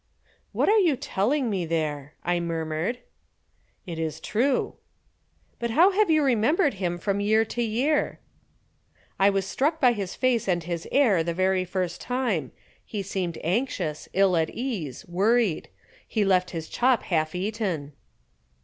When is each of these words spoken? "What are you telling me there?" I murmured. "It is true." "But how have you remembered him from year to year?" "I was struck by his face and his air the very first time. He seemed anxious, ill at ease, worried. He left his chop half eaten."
"What 0.51 0.67
are 0.67 0.79
you 0.79 0.95
telling 0.95 1.47
me 1.47 1.63
there?" 1.63 2.15
I 2.23 2.39
murmured. 2.39 2.97
"It 3.85 3.99
is 3.99 4.19
true." 4.19 4.73
"But 5.59 5.69
how 5.69 5.91
have 5.91 6.09
you 6.09 6.23
remembered 6.23 6.73
him 6.73 6.97
from 6.97 7.19
year 7.19 7.45
to 7.45 7.61
year?" 7.61 8.17
"I 9.19 9.29
was 9.29 9.45
struck 9.45 9.79
by 9.79 9.91
his 9.91 10.15
face 10.15 10.47
and 10.47 10.63
his 10.63 10.87
air 10.91 11.23
the 11.23 11.35
very 11.35 11.65
first 11.65 12.01
time. 12.01 12.51
He 12.83 13.03
seemed 13.03 13.37
anxious, 13.43 14.09
ill 14.13 14.35
at 14.37 14.49
ease, 14.49 15.05
worried. 15.07 15.69
He 16.07 16.25
left 16.25 16.49
his 16.49 16.67
chop 16.67 17.03
half 17.03 17.35
eaten." 17.35 17.93